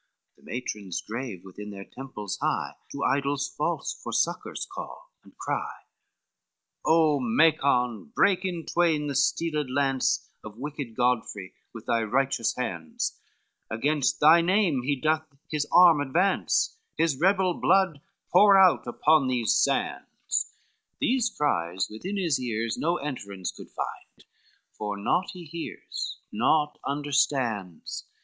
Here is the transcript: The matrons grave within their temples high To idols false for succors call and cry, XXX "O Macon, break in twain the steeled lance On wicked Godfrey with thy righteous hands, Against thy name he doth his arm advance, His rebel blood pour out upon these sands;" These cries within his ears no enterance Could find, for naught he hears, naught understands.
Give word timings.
The 0.35 0.41
matrons 0.41 0.99
grave 0.99 1.43
within 1.45 1.69
their 1.69 1.85
temples 1.85 2.39
high 2.41 2.71
To 2.91 3.03
idols 3.03 3.47
false 3.55 3.93
for 3.93 4.11
succors 4.11 4.65
call 4.65 5.11
and 5.23 5.37
cry, 5.37 5.75
XXX 5.83 6.81
"O 6.91 7.19
Macon, 7.19 8.05
break 8.15 8.43
in 8.43 8.65
twain 8.65 9.05
the 9.05 9.13
steeled 9.13 9.69
lance 9.69 10.27
On 10.43 10.59
wicked 10.59 10.95
Godfrey 10.95 11.53
with 11.71 11.85
thy 11.85 12.01
righteous 12.01 12.55
hands, 12.55 13.19
Against 13.69 14.19
thy 14.19 14.41
name 14.41 14.81
he 14.81 14.95
doth 14.95 15.27
his 15.51 15.67
arm 15.71 16.01
advance, 16.01 16.77
His 16.97 17.19
rebel 17.19 17.53
blood 17.53 18.01
pour 18.31 18.57
out 18.57 18.87
upon 18.87 19.27
these 19.27 19.53
sands;" 19.55 20.51
These 20.99 21.29
cries 21.29 21.89
within 21.91 22.17
his 22.17 22.39
ears 22.39 22.75
no 22.75 22.97
enterance 22.97 23.51
Could 23.51 23.69
find, 23.69 24.25
for 24.73 24.97
naught 24.97 25.29
he 25.33 25.45
hears, 25.45 26.17
naught 26.31 26.79
understands. 26.87 28.05